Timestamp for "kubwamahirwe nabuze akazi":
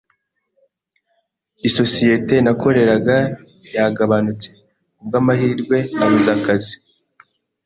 4.97-6.75